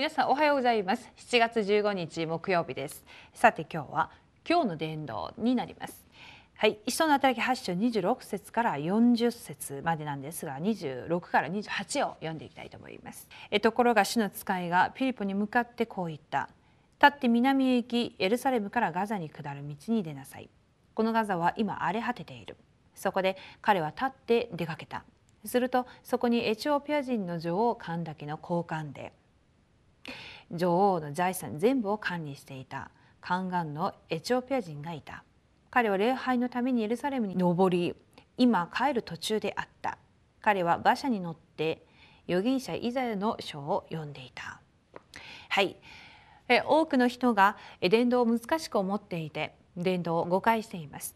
[0.00, 1.12] 皆さんおはようございます。
[1.18, 3.04] 7月15日木曜日です。
[3.34, 4.10] さて今日は
[4.48, 6.06] 今日の伝道になります。
[6.56, 13.28] はい一緒の働き8章26節から40節までなんですが26から28を読んでいきたいと思います。
[13.50, 16.48] えところが主の使いがピリポに向かってこう言った。
[16.98, 20.48] 立って南へ行きエルサレムからガザに下る道に出なさい。
[20.94, 22.56] このガザは今荒れ果てている。
[22.94, 25.04] そこで彼は立って出かけた。
[25.44, 29.12] するとそこにエチオピア人の女王カンダケの交換で
[30.50, 32.90] 女王の財産全部を管理していた。
[33.22, 35.24] 宦官のエチオピア人がいた。
[35.70, 37.94] 彼は礼拝のためにエルサレムに登り
[38.36, 39.98] 今帰る途中であった。
[40.40, 41.84] 彼は馬車に乗って
[42.26, 44.60] 預言者イザヤの書を読んでいた。
[45.48, 45.76] はい。
[46.66, 51.14] 多くの人が伝道を難しく思っていて伝道を誤解しています。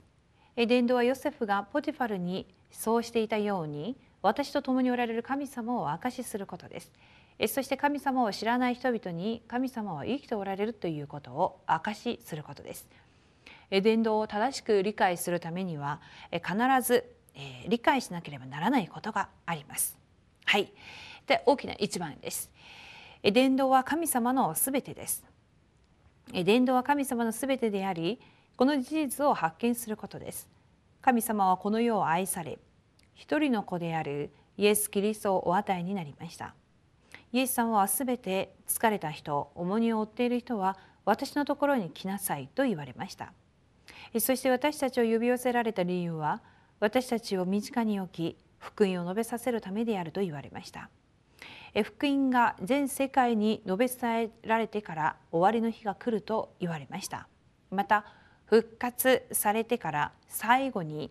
[0.57, 6.93] 伝道はヨセフがポティファルにそうしていたように私と共におられる神様を証しすることです。
[7.49, 12.89] そして神様を知らない人々に神様は生きておられるということを証しすることです。
[13.71, 17.05] 伝道を正しく理解するためには必ず
[17.69, 19.99] 理解しなければならないことがあります。
[20.45, 20.73] はい。
[21.27, 22.51] で大きな一番です。
[23.23, 25.25] 伝道は神様のすべてです。
[26.33, 28.21] 伝道は神様のすべてであり
[28.57, 30.49] この事実を発見することです。
[31.03, 32.59] 神様はこの世を愛され
[33.15, 36.55] 一人の子であるイエス・キリストをお与えになりました。
[37.35, 43.33] イエス様はすべて疲れた人重荷を負っている人は私のところに来なさいと言われました。
[44.21, 46.43] そして私たちを呼び寄せられた理由は
[46.79, 50.91] 私たちを身近に置き福音を述べさせるためであると言われました。
[51.83, 57.27] 福音が全世界に述べ伝えられてから終わりの日が来ると言われました。
[57.73, 58.05] また
[58.47, 61.11] 復活されてから最後に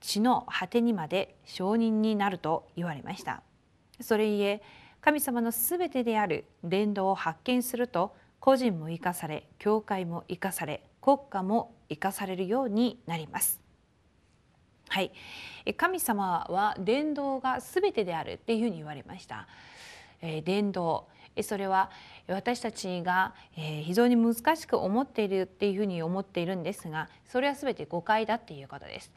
[0.00, 3.44] 地の果てにまで証人になると言われました。
[4.00, 4.62] それゆえ
[5.02, 13.60] 神様のすべてである伝道を発見すると個人も生かされ教会も生かされ国家も生かされるようになります。
[14.88, 15.10] はい、
[15.76, 19.48] 神様は伝道がすべてであるっていうふうに言われました。
[20.20, 21.08] えー、伝道
[21.42, 21.90] それは
[22.28, 29.10] 私たちが非常に難しく思っているっていうふうに思っているんですがそれは全て誤解だっていうことです。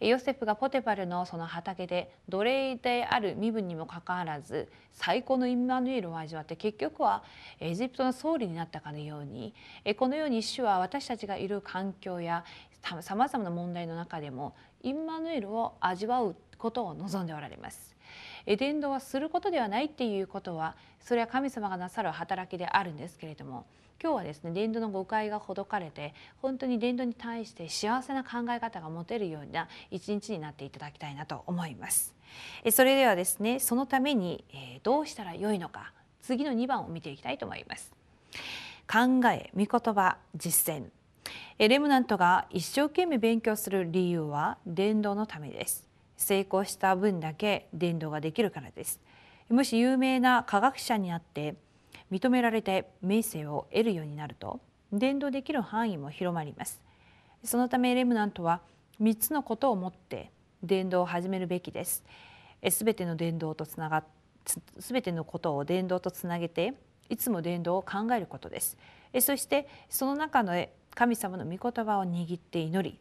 [0.00, 7.24] ヨセフがポテパルのその畑で奴隷である身分にもかかわらず最高のインマヌエルを味わって結局は
[7.58, 9.54] エジプトの総理になったかのように
[9.96, 12.44] このように主は私たちがいる環境や
[13.00, 17.96] さまざまな問題の中でもインマヌエルを味わうことを望んでおられます。
[18.46, 23.66] 伝道はすることではないっていうことはそれは神様がなさる働きであるんですけれども
[24.02, 32.14] 今日はですね伝道の誤解がほどかれて本当に伝道に対して幸せな考え方が持てるような一日になっていただきたいなと思います。
[32.70, 34.44] それではですねそのために
[34.82, 37.92] どうしたらよいのか次の2番を見ていきたいと思います。
[38.90, 40.86] 考え、御言葉、実践
[41.58, 45.88] レムナントが一生懸命勉強する理由は伝道のためです。
[46.16, 49.00] 成功した分だけ伝道ができるからです。
[49.48, 51.54] もし有名な科学者になって
[52.10, 54.60] 認められて名声を得るようになると
[54.92, 56.80] 伝道できる範囲も広まります。
[57.44, 58.60] そのためレムナントは
[59.00, 60.30] 3つのことをもって
[60.62, 62.04] 伝道を始めるべきです。
[62.70, 64.04] すべての伝道とつなが
[64.78, 66.74] すべてのことを伝道とつなげて
[67.08, 68.76] いつも伝道を考えることです。
[69.20, 70.52] そしてその中の
[70.98, 72.98] 神様の御言葉を握って祈り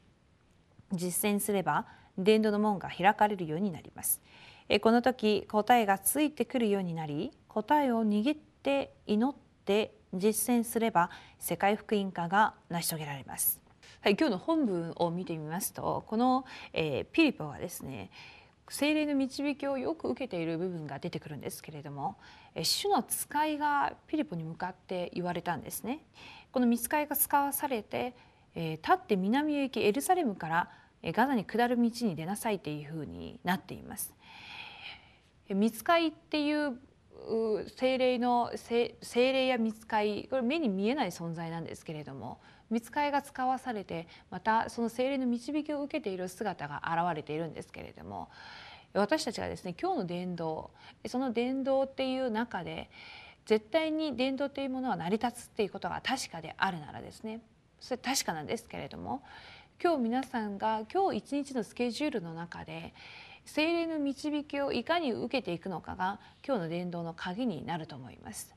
[0.93, 4.21] 実践すれば伝道の門が開かれるようになります。
[4.81, 11.09] この時答えがついてくるようになり答えを握って祈って実践すれば
[11.39, 13.59] 世界福音化が成し遂げられます。
[14.01, 18.11] はい、今日の本文を見てみますとこの、えー、ピリポはですね
[18.69, 22.17] 精霊の導きをよく受けている部分が出てくるんですけれども
[22.61, 26.05] 主の使いがピリポに向かって言われたんですね。
[26.51, 28.15] この見つかいが使わされて、
[28.55, 30.71] え、立って南へ行きエルサレムから
[31.03, 34.13] ガザに下る道に出なさいというふうになっています。
[35.49, 36.79] 見つかいっていう
[37.75, 38.97] 精霊の精
[39.31, 42.39] 霊や見つかいこれ目に見えない存在なんですけれども
[42.69, 48.29] 見つかいが使わされてまたその精霊の導きを受けている姿が現れているんですけれども
[48.93, 50.71] 私たちがですね今日の伝道
[51.07, 52.89] その伝道っていう中で
[53.45, 57.41] 絶対に伝道というものは成り立つっていうことが確かであるならですね
[57.79, 59.21] それ確かなんですけれども
[59.81, 62.93] 今日皆さんが今日一日のスケジュールの中で
[63.45, 68.56] 精霊の導きをいかに受けていくのかが今日の伝道の鍵になると思います。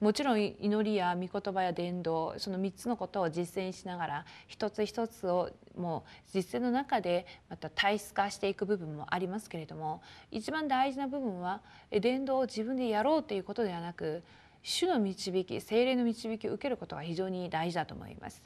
[0.00, 14.22] もちろん祈りや御言葉や伝道その3つのことを実践しながら一つ一つをもう実践の中でまた体質化していく部分もありますけれども一番大事な部分は伝道を自分でやろうということではなく
[14.62, 18.42] 主の導き精霊の導きを受けることが非常に大事だと思います。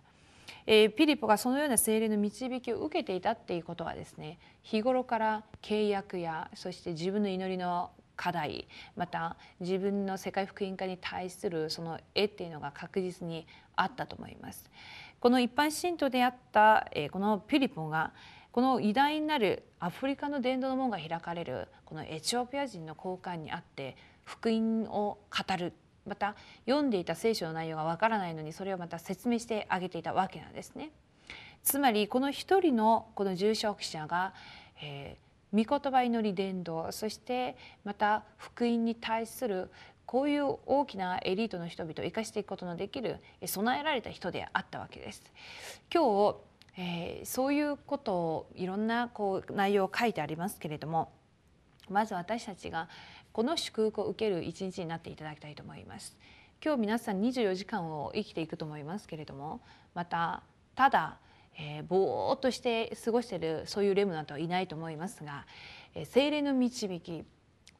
[0.66, 7.90] えー、ピリポがそのような精霊の導きを受けていたっていうことはですね日頃から契約やそして自分の祈りの
[8.22, 14.70] 課題また自分の世界福音化に対するその絵っていうのが確実にあったと思います。
[15.18, 18.12] この一般信徒であった、このピリポが
[18.52, 25.72] この偉大なるアフリカの伝道の門が開かれるこのエチオピア人の交換にあって福音を語る
[26.06, 26.36] また
[26.66, 30.90] 読んでいた聖書の内容がわからないのにそれをまた説明してあげていたわけなんですね。
[31.64, 34.32] つまりこの一人のこの重症者が、
[34.80, 39.70] えー、御言葉祈り伝道そしてまた福音に対する
[40.06, 45.22] こういう大きなエリートの人々を生かしていくことのできる備えられた人であったわけです。
[45.92, 46.36] 今日、
[46.76, 51.12] えー、そういうことをいろんなこう内容を書いてありますけれども
[51.88, 52.88] まず私たちが
[53.32, 56.16] この祝福を受ける一日になっていただきたいと思います
[56.64, 59.60] 今日皆さん24時間を生きていくと思いますけれども
[59.94, 60.42] また
[60.74, 61.18] ただ、
[61.58, 65.46] えー、ぼーっとして過ごしているそういうレムナントはいないと思いますが、
[65.94, 67.24] えー、精霊の導き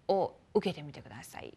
[0.09, 1.55] を受けてみてください、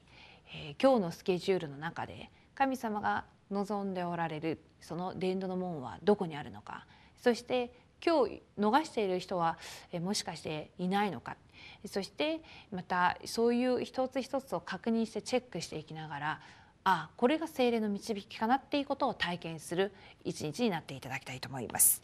[0.53, 6.85] えー、今日のスケジュールの中で神様が望んでおられるその伝道の門はどこにあるのか
[7.21, 7.71] そして
[8.05, 9.57] 今日逃している人は
[10.01, 11.37] もしかしていないのか
[11.85, 12.41] そして
[12.71, 16.41] またそういう一つ一つを確認してチェックしていきながら
[16.87, 19.91] あこれが精霊の導きかなっていうことを体験する
[20.23, 21.99] 一日になっていただきたいと思います。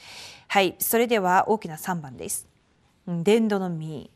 [0.47, 2.47] はい、それでは大きな3番です。
[3.07, 4.09] 伝道の実。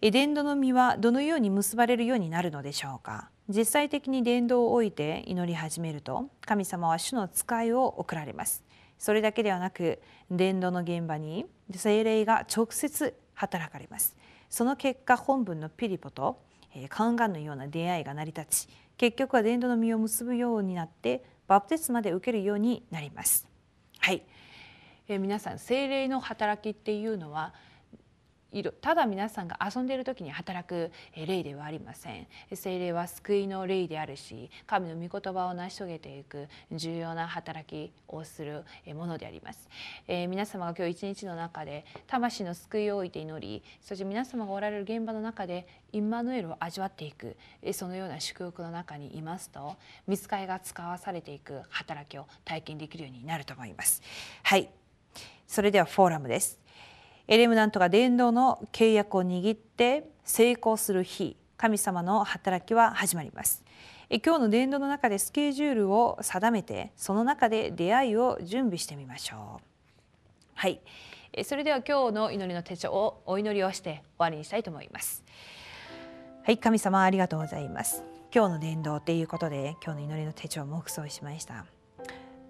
[0.00, 3.30] 伝道の実はどのように結ばれるようになるのでしょうか？
[3.48, 8.62] 実際的に伝道を置いて祈り始めると神様は主の使いを送られます。
[8.98, 10.00] それだけではなく
[10.30, 14.14] 伝道の現場に精霊が直接働かれます。
[14.48, 16.40] その結果本文のピリポと
[16.88, 23.46] カンガンのような出会いが成り立ち結局は伝道の実を結ぶようになってバプテスマで受けるようになります。
[23.98, 24.22] はい、
[25.08, 27.54] え皆さん聖霊の働きっていうのは
[28.80, 32.26] ただ皆さんが遊んでいる時に働く霊ではありません。
[32.54, 38.64] 精霊は救いの霊であるし神の御言葉を成し遂げていく重要な働きをする
[38.94, 39.68] ものであります、
[40.06, 47.36] えー、皆様が今日一日の中で魂の救いを置いて祈りそして皆様がおられる現場の中でインマヌエルを味わっていく
[47.72, 49.76] そのような祝福の中にいますと
[50.06, 54.02] 見つかりが使わされていく働きを体験できるようになると思います。
[54.42, 54.68] はい。
[55.46, 56.65] それではフォーラムです。
[57.28, 63.64] エレムナントが伝道の契約を握って成功する日神様の働きは始まります。
[64.24, 69.64] 今日の伝道の中でスケジュールを定めてその中で出会いを準備してみましょう。
[70.54, 70.80] はい。
[71.44, 75.24] それでは今日の祈りの手帳をお祈りをして終わりにしたいと思います。
[76.44, 78.04] はい神様ありがとうございます。
[78.32, 81.66] 今日の伝道ということで今日の祈りの手帳を黙想しました。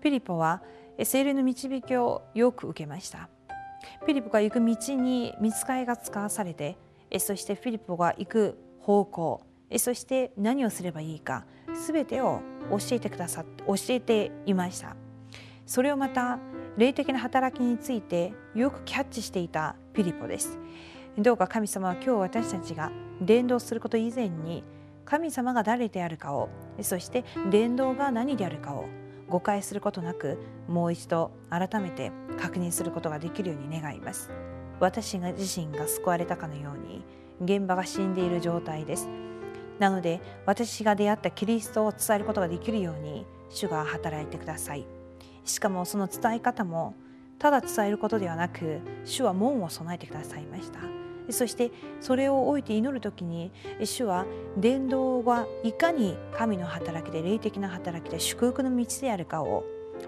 [0.03, 0.63] ピリポは
[1.03, 3.31] 聖霊の導きをよく受けました。
[4.01, 6.77] フィリポが行く道に見つかりが使わされて
[7.19, 9.43] そしてフィリポが行く方向
[9.79, 11.45] そして何をすればいいか
[11.87, 12.41] 全てを
[12.71, 14.97] 教えてくださって教えていました。
[15.67, 16.39] それをまた
[16.77, 20.59] 霊的な働きについてよくキャッチしていたフィリポです。
[21.19, 24.63] どうか神様は今日私たちが伝道すること以前に
[25.05, 26.51] 神様が誰であるかを
[26.83, 28.87] そして伝道が何であるかを
[29.29, 34.31] 誤解することなくもう一度改めて確認することができるように願います。
[34.79, 37.05] 私が自身が救われたかのように
[37.41, 39.09] 現場が死んでいる状態です。
[39.79, 44.87] なので私が出会ったキリストを伝えることができるように主が働いてください。
[45.45, 46.95] しかもその伝え方も
[47.39, 51.06] ただ伝えることではなく主は門を備えてくださいました。
[51.31, 53.51] そしてそれを置いて祈る時に
[53.85, 59.65] 主は伝道はいかに神の働きで霊的な働きで祝福の道であるかを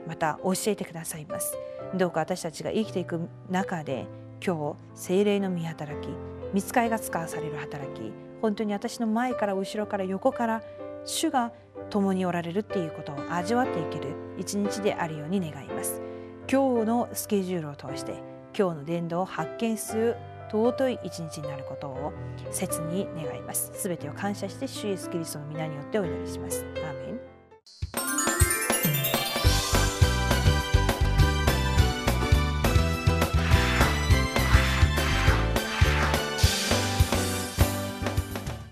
[0.06, 1.56] また教えてくださいます。
[1.94, 4.06] どうか私たちが生きていく中で
[4.44, 6.10] 今日精霊の見働き
[6.52, 10.62] 見つかりが使わされる働き本当に私の前から後ろから横から
[11.04, 11.52] 主が
[11.90, 16.02] 共におられるっていうことを味わっていける一日であるように願います。
[16.50, 18.22] 今日のスケジュールを通して
[18.58, 20.16] 今日の伝道を発見する
[20.50, 22.12] 尊い一日になることを
[22.50, 23.71] 切に願います。
[23.75, 26.64] すべてを感謝して主イエスキリストの皆によってお祈りします。